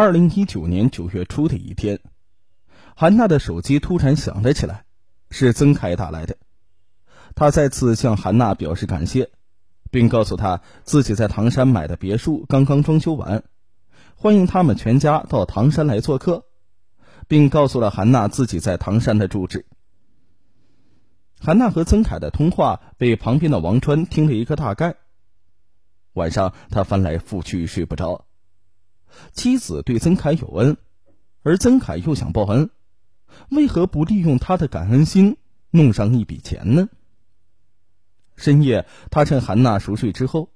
[0.00, 1.98] 二零一九年九月初的一天，
[2.94, 4.84] 韩娜的手机突然响了起来，
[5.28, 6.36] 是曾凯打来的。
[7.34, 9.30] 他再次向韩娜表示感谢，
[9.90, 13.42] 并告诉她自己在唐山买的别墅刚刚装修完，
[14.14, 16.44] 欢迎他们全家到唐山来做客，
[17.26, 19.66] 并告诉了韩娜自己在唐山的住址。
[21.40, 24.94] 韩娜和曾凯的通话被旁边的王川听了一个大概。
[26.12, 28.26] 晚上，他翻来覆去睡不着。
[29.32, 30.76] 妻子对曾凯有恩，
[31.42, 32.70] 而曾凯又想报恩，
[33.50, 35.36] 为何不利用他的感恩心
[35.70, 36.88] 弄上一笔钱呢？
[38.36, 40.50] 深夜，他趁韩娜熟睡之后，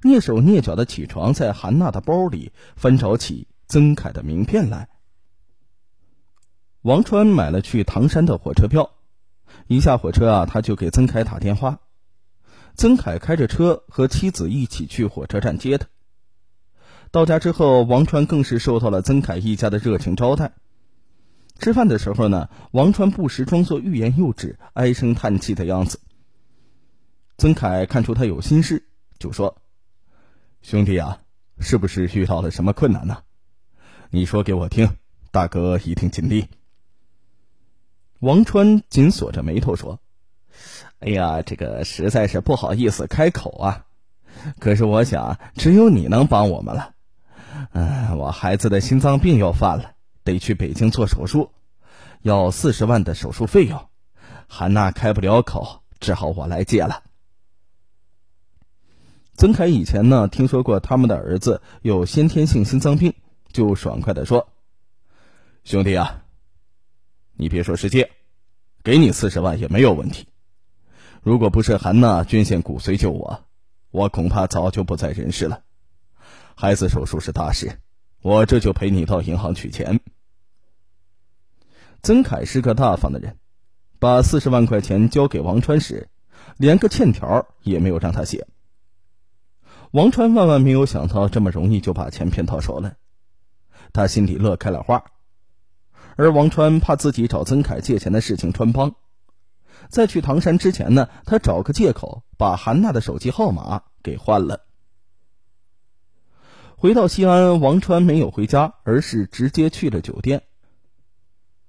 [0.00, 4.88] 蹑手蹑脚的起床，在韩娜的包里翻找起曾凯的名片来。
[6.80, 8.90] 王川买了去唐山的火车票，
[9.66, 11.80] 一下火车啊，他就给曾凯打电话。
[12.74, 15.86] 曾凯开着车和妻子一起去火车站接他。
[17.12, 20.52] 到家之后，王川更是受到了曾凯一家的热情招待。
[21.58, 26.00] 吃饭的时候呢，王川不时装作欲言又止、唉声叹气的样子。
[27.36, 28.86] 曾凯看出他有心事，
[29.18, 29.58] 就说
[30.62, 31.18] ：“兄弟啊，
[31.60, 33.18] 是不是遇到了什么困难呢？
[34.08, 34.96] 你说给我听，
[35.30, 36.48] 大哥一定尽力。”
[38.20, 40.00] 王川紧锁着眉头说
[41.00, 43.84] ：“哎呀，这个实在是不好意思开口啊。
[44.58, 46.94] 可是我想，只有你能帮我们了。”
[47.72, 51.50] 嗯，我孩子的心脏病要犯了，得去北京做手术，
[52.20, 53.88] 要四十万的手术费用。
[54.48, 57.04] 韩娜开不了口，只好我来借了。
[59.34, 63.14] 曾凯以前呢，听说过他们的儿子有先天性心脏病，
[63.50, 64.48] 就爽快的说
[65.64, 66.24] ：“兄弟啊，
[67.32, 68.10] 你别说是借，
[68.84, 70.28] 给你四十万也没有问题。
[71.22, 73.44] 如果不是韩娜捐献骨髓救我，
[73.90, 75.62] 我恐怕早就不在人世了。”
[76.54, 77.80] 孩子手术是大事，
[78.20, 80.00] 我这就陪你到银行取钱。
[82.02, 83.36] 曾凯是个大方的人，
[83.98, 86.08] 把四十万块钱交给王川时，
[86.56, 88.46] 连个欠条也没有让他写。
[89.92, 92.94] 王川万万没有想到这么容易就把钱骗到手了，
[93.92, 95.04] 他心里乐开了花。
[96.16, 98.94] 而王川怕自己找曾凯借钱的事情穿帮，
[99.88, 104.66] 在去唐山之前呢，他找个借口把韩娜的手机号码给换了。
[106.82, 110.42] 回到西安，王川没有回家，而是直接去了酒店。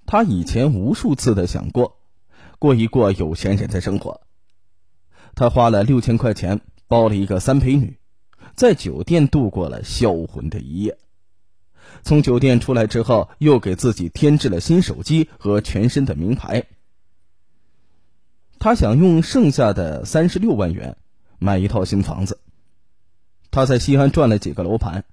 [0.07, 1.99] 他以前无数次的想过，
[2.57, 4.21] 过一过有钱人的生活。
[5.35, 7.99] 他花了六千块钱包了一个三陪女，
[8.55, 10.97] 在酒店度过了销魂的一夜。
[12.01, 16.65] 从酒店出来之后，又给自己添置了新手机和全身的名牌。
[18.57, 20.97] 他想用剩下的三十六万元
[21.37, 22.39] 买一套新房子。
[23.53, 25.05] 他在西安转了几个楼盘，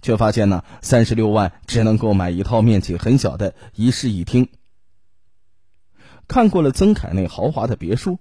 [0.00, 4.48] 却发现呢，三十六万只能够买一套面积很小的一室一厅。
[6.26, 8.18] 看过了曾凯那豪华的别墅，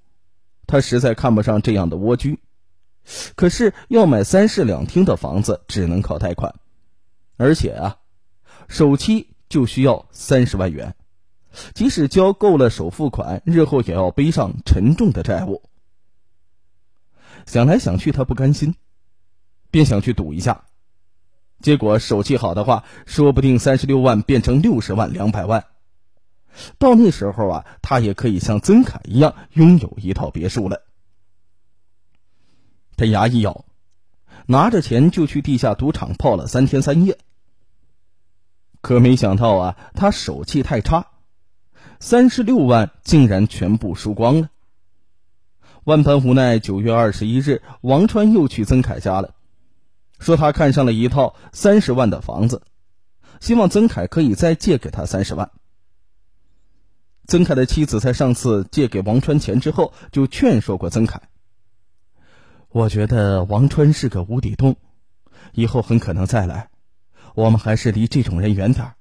[0.67, 2.39] 他实在看不上这样的蜗居。
[3.37, 6.55] 可是要买三室两厅的房子，只能靠贷款，
[7.37, 7.97] 而且啊，
[8.67, 10.97] 首期就需要三十万元，
[11.73, 15.63] 即使交够了首付款，日后也要背上沉重的债务。
[17.45, 18.75] 想来想去，他不甘心。
[19.71, 20.65] 便想去赌一下，
[21.61, 25.65] 结果手气好的话，说不定三十六万变成六十万、两百万。
[26.77, 30.81] 到那时候啊，他也可以像曾凯一样拥有一套别墅了。
[32.97, 33.65] 他牙一咬，
[34.47, 37.17] 拿着钱就去地下赌场泡了三天三夜。
[38.81, 41.07] 可没想到啊，他手气太差，
[41.99, 44.49] 三十六万竟然全部输光了。
[45.83, 49.35] 万般无奈，九月二十一日，王川又去曾凯家了。
[50.19, 52.61] 说他看上了一套三十万的房子，
[53.39, 55.49] 希望曾凯可以再借给他三十万。
[57.25, 61.21] 曾凯的妻子在上次借给王川钱之后，就劝说过曾凯
[62.69, 64.75] ：“我觉得王川是个无底洞，
[65.53, 66.69] 以后很可能再来，
[67.35, 68.93] 我们还是离这种人远点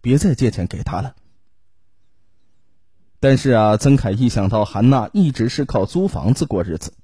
[0.00, 1.14] 别再借钱给他了。”
[3.20, 6.94] 但是啊，曾凯一想到韩娜一直是靠租房子过日子，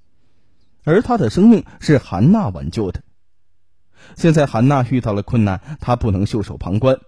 [0.82, 3.02] 而他的生命是韩娜挽救的。
[4.16, 6.98] 现在韩娜遇到了困难，他不能袖手旁观。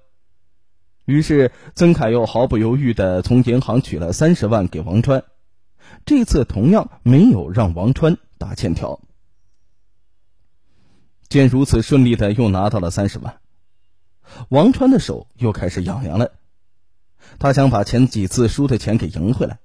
[1.04, 5.24] 于是曾凯又毫不犹豫的从银行取了三十万给王川，
[6.06, 9.00] 这次同样没有让王川打欠条。
[11.28, 13.40] 见如此顺利的又拿到了三十万，
[14.48, 16.32] 王川的手又开始痒痒了。
[17.38, 19.58] 他想把前几次输的钱给赢回来。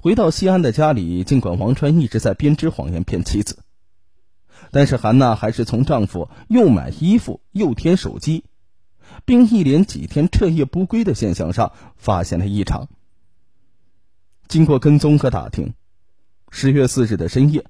[0.00, 3.58] 回到西安的家里，尽管王川一直在编织谎言骗妻子。
[4.70, 8.44] 但是韩娜还是从丈夫又买衣服又添手机，
[9.24, 12.88] 并一连几天彻夜不归的现象上发现了异常。
[14.46, 15.74] 经过跟踪和打听，
[16.50, 17.66] 十月四日的深夜，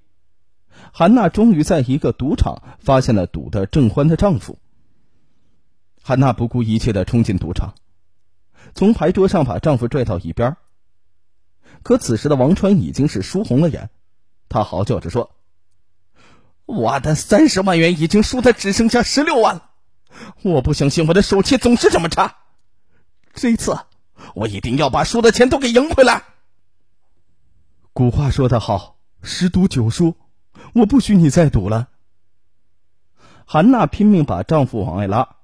[0.92, 4.58] 韩娜终于在一个赌场发现了赌得正欢的丈夫。
[6.02, 7.74] 韩娜不顾一切的冲进赌场，
[8.74, 10.56] 从牌桌上把丈夫拽到一边。
[11.82, 13.90] 可此时的王川已经是输红了眼，
[14.48, 15.30] 他嚎叫着说
[16.68, 19.70] ：“我的三十万元已经输的只剩下十六万了，
[20.42, 22.36] 我不相信我的手气总是这么差，
[23.32, 23.78] 这一次
[24.34, 26.24] 我一定要把输的钱都给赢回来。”
[27.94, 30.14] 古话说得好，十赌九输，
[30.74, 31.88] 我不许你再赌了。
[33.46, 35.36] 韩娜拼命把丈夫往外拉。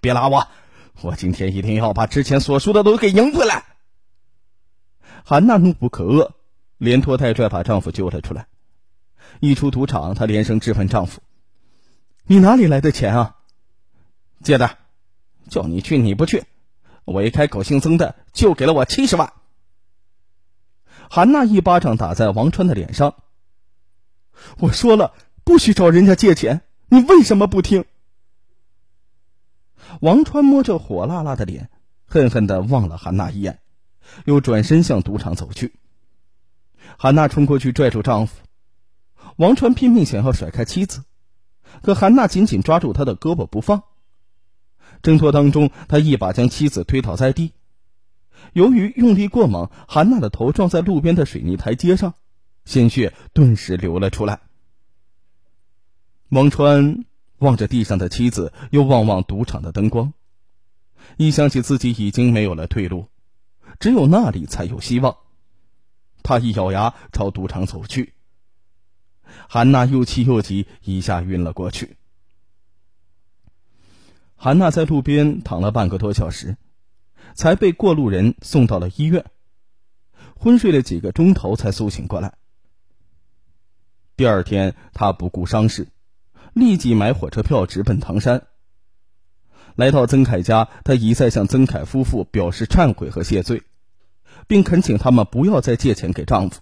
[0.00, 0.46] 别拉我！
[1.00, 3.64] 我今天一定要把之前所输的都给赢回来。
[5.24, 6.30] 韩娜怒不可遏，
[6.78, 8.46] 连拖带拽把丈夫救了出来。
[9.40, 11.20] 一出赌场，她连声质问丈夫
[12.26, 13.36] ：“你哪里来的钱啊？
[14.42, 14.78] 借的，
[15.48, 16.44] 叫你去你不去，
[17.04, 19.32] 我一开口姓曾的就给了我七十万。”
[21.10, 23.16] 韩娜一巴掌打在王川的脸上。
[24.58, 25.12] 我说了
[25.44, 27.84] 不许找人家借钱，你为什么不听？
[30.00, 31.68] 王川摸着火辣辣的脸，
[32.06, 33.58] 恨恨的望了韩娜一眼，
[34.24, 35.74] 又转身向赌场走去。
[36.96, 38.36] 韩娜冲过去拽住丈夫，
[39.36, 41.04] 王川拼命想要甩开妻子，
[41.82, 43.82] 可韩娜紧紧抓住他的胳膊不放。
[45.02, 47.52] 挣脱当中，他一把将妻子推倒在地。
[48.52, 52.14] 由于用力过猛，韩娜的头撞在路边的水泥台阶上，
[52.64, 54.40] 鲜血顿时流了出来。
[56.28, 57.04] 王川。
[57.38, 60.12] 望着地上的妻子，又望望赌场的灯光，
[61.16, 63.08] 一想起自己已经没有了退路，
[63.80, 65.16] 只有那里才有希望，
[66.22, 68.14] 他一咬牙朝赌场走去。
[69.48, 71.96] 韩娜又气又急，一下晕了过去。
[74.36, 76.56] 韩娜在路边躺了半个多小时，
[77.34, 79.24] 才被过路人送到了医院，
[80.34, 82.34] 昏睡了几个钟头才苏醒过来。
[84.16, 85.88] 第二天，她不顾伤势。
[86.54, 88.46] 立即买火车票直奔唐山。
[89.74, 93.62] 来到曾凯家，她一再向曾凯夫妇表示忏悔和谢罪，
[94.46, 96.60] 并恳请他们不要再借钱给丈夫，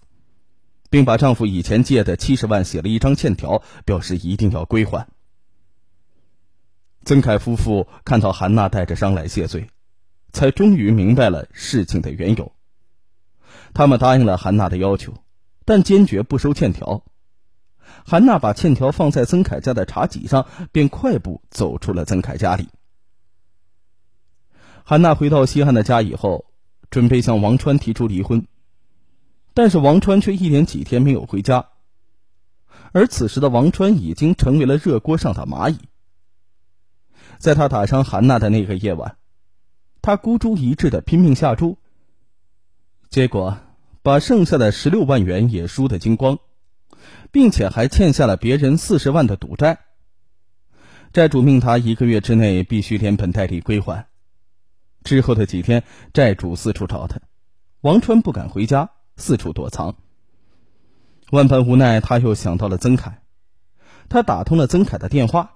[0.91, 5.07] 并把丈夫以前借的七十万写了一张欠条，表示一定要归还。
[7.05, 9.69] 曾凯夫妇看到韩娜带着伤来谢罪，
[10.33, 12.51] 才终于明白了事情的缘由。
[13.73, 15.13] 他们答应了韩娜的要求，
[15.63, 17.05] 但坚决不收欠条。
[18.05, 22.67] 韩娜把欠条放在曾凯家的茶几上，便快步走出了曾凯家里。
[24.83, 26.45] 韩娜回到西汉的家以后，
[26.89, 28.45] 准备向王川提出离婚，
[29.53, 31.67] 但是王川却一连几天没有回家。
[32.91, 35.77] 而此时的王川已经成为了热锅上的蚂蚁。
[37.37, 39.17] 在他打伤韩娜的那个夜晚，
[40.01, 41.77] 他孤注一掷的拼命下注，
[43.09, 43.57] 结果
[44.01, 46.39] 把剩下的十六万元也输得精光。
[47.31, 49.79] 并且还欠下了别人四十万的赌债，
[51.13, 54.07] 债主命他一个月之内必须连本带利归还。
[55.03, 55.83] 之后的几天，
[56.13, 57.19] 债主四处找他，
[57.79, 58.91] 王川不敢回家，
[59.21, 59.95] 四处躲藏。
[61.31, 63.21] 万般无奈，他又想到了曾凯，
[64.09, 65.51] 他打通了曾凯的电话：“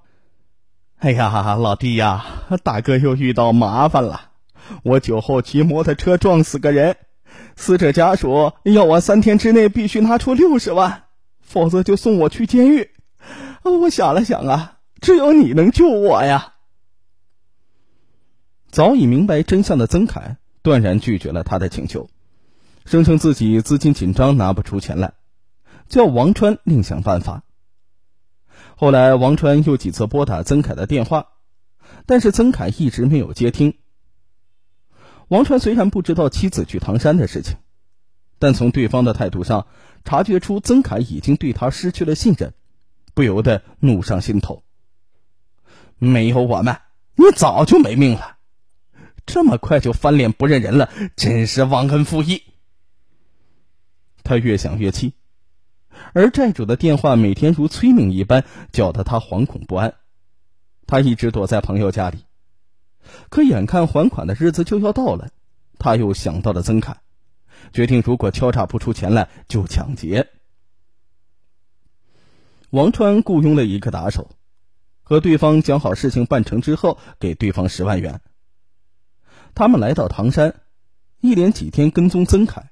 [1.00, 2.26] 哎呀，老弟呀，
[2.64, 4.32] 大哥又遇到麻烦了，
[4.84, 6.96] 我酒后骑摩托车撞死个人，
[7.58, 11.02] 死者家属要我三天之内必须拿出六十万。”
[11.46, 12.90] 否则就送我去监狱。
[13.62, 16.56] 我想了想啊，只有你能救我呀。
[18.72, 22.10] 早已明白真相的曾凯断然拒绝了他的请求，
[22.86, 25.14] 声称自己资金紧张拿不出钱来，
[25.90, 27.44] 叫王川另想办法。
[28.78, 31.28] 后来王川又几次拨打曾凯的电话，
[32.06, 33.76] 但是曾凯一直没有接听。
[35.28, 37.58] 王川虽然不知道妻子去唐山的事情。
[38.38, 39.66] 但从对方的态度上，
[40.04, 42.54] 察觉出曾凯已经对他失去了信任，
[43.14, 44.62] 不由得怒上心头。
[45.98, 46.78] 没有我们，
[47.16, 48.36] 你早就没命了。
[49.26, 52.44] 这么快就翻脸不认人了，真是忘恩负义。
[54.26, 55.14] 他越想越气，
[56.14, 59.94] 而债主的电话每天如催命一般，搅得他惶恐不安。
[60.88, 62.26] 他一直躲在朋友家里，
[63.30, 65.30] 可眼看还款的日子就要到了，
[65.80, 66.98] 他又想到了曾凯。
[67.72, 70.28] 决定，如果敲诈不出钱来，就抢劫。
[72.72, 74.30] 王川雇佣了一个打手，
[75.04, 78.22] 和对方讲好事情办成之后，给对方十万元。
[79.54, 80.56] 他们来到唐山，
[81.22, 82.72] 一连几天跟踪曾凯，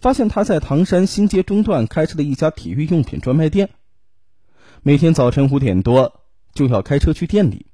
[0.00, 3.70] 发现他在唐山新街中段开设了一家体育用品专卖店，
[4.82, 6.20] 每天早晨五点多
[6.52, 7.66] 就要开车去店里，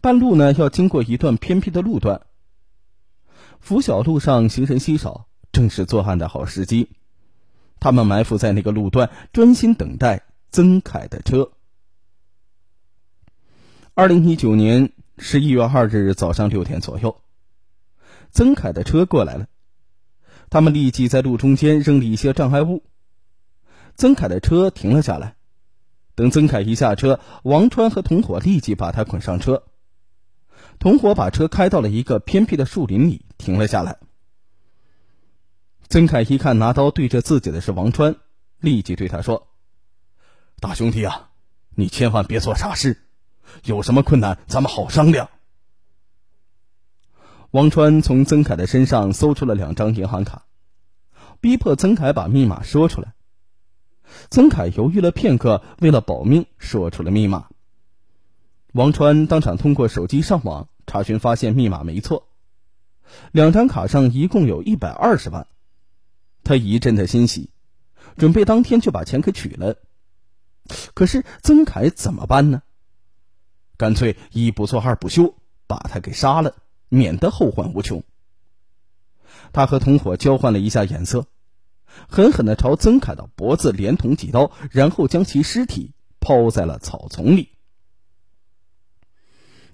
[0.00, 2.22] 半路呢要经过一段偏僻的路段。
[3.60, 6.90] 拂晓路上行人稀少，正是作案的好时机。
[7.80, 11.52] 他们埋伏在那个路段，专心等待曾凯的车。
[13.94, 17.20] 二零一九年十一月二日早上六点左右，
[18.30, 19.46] 曾凯的车过来了，
[20.54, 22.84] 他们立即在路中间扔了一些障碍物。
[23.96, 25.34] 曾凯的车停了下来，
[26.14, 29.64] 等曾凯一下车，王川和同伙立即把他捆上车。
[30.78, 33.98] 同伙把车开到了一个偏僻的树林里，停了下来。
[35.88, 38.14] 曾凯一看拿刀对着自己的是王川，
[38.60, 39.48] 立即对他说
[40.62, 41.30] ：“大兄弟啊，
[41.70, 43.02] 你千万别做傻事，
[43.64, 45.28] 有什么困难咱们好商量。”
[47.54, 50.46] 王川从曾凯的身上搜出了两张银行卡，
[51.40, 53.14] 逼迫曾凯把密码说出来。
[54.28, 57.46] 曾凯犹豫了片刻，为了保命，说出了密码。
[58.72, 62.26] 王川当场通过手机上网查询，发现密码没错，
[63.30, 65.46] 两张卡上一共有一百二十万。
[66.42, 67.50] 他一阵的欣喜，
[68.16, 69.76] 准备当天就把钱给取了。
[70.92, 72.62] 可是曾凯怎么办呢？
[73.76, 75.36] 干脆一不做二不休，
[75.68, 76.56] 把他给杀了，
[76.88, 78.02] 免得后患无穷。
[79.52, 81.26] 他和同伙交换了一下眼色，
[82.08, 87.50] 狠狠的朝曾凯的脖子连捅几刀，然后将其尸体抛在了草丛里。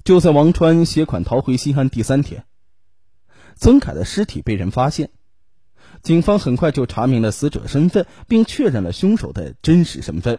[0.05, 2.45] 就在王川携款逃回西安第三天，
[3.55, 5.11] 曾凯的尸体被人发现。
[6.03, 10.39] 警方很快就查明了死者身份，并确认了凶手的真实身份。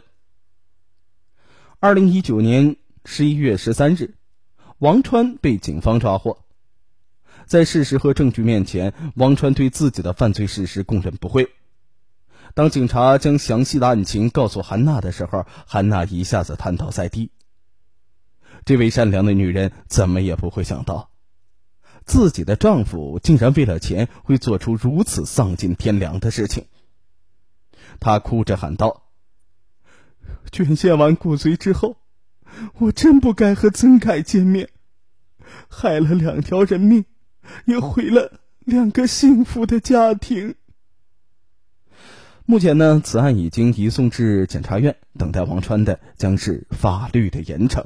[1.79, 4.15] 二零一九年十一月十三日，
[4.79, 6.43] 王川被警方抓获。
[7.51, 11.51] 在事实和证据面前，王川对自己的犯罪事实供认不讳。
[12.53, 17.29] 当警察将详细的案情告诉韩娜的时候，韩娜一下子瘫倒在地。
[18.63, 21.12] 这位善良的女人怎么也不会想到。
[22.05, 26.67] 自己的丈夫竟然为了钱会做出如此丧尽天良的事情，
[28.00, 29.03] 她哭着喊道
[30.53, 31.98] ：“捐献完骨髓之后，
[32.77, 34.70] 我真不该和曾凯见面，
[35.67, 37.03] 害了两条人命，
[37.65, 40.55] 也毁了两个幸福的家庭。”
[42.45, 47.86] 目前呢，此案已经移送至检察院，等待王川的将是法律的严惩。